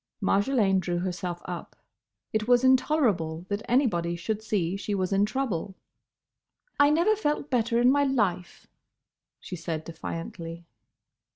Marjolaine 0.19 0.79
drew 0.79 0.97
herself 0.97 1.43
up. 1.45 1.75
It 2.33 2.47
was 2.47 2.63
intolerable 2.63 3.45
that 3.49 3.61
anybody 3.69 4.15
should 4.15 4.41
see 4.41 4.75
she 4.75 4.95
was 4.95 5.13
in 5.13 5.27
trouble. 5.27 5.75
"I 6.79 6.89
never 6.89 7.15
felt 7.15 7.51
better 7.51 7.79
in 7.79 7.91
my 7.91 8.03
life," 8.05 8.65
she 9.39 9.55
said 9.55 9.83
defiantly. 9.83 10.65